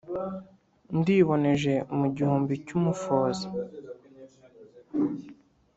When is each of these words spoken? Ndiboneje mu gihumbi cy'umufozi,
Ndiboneje 0.99 1.73
mu 1.97 2.05
gihumbi 2.15 2.53
cy'umufozi, 2.65 3.47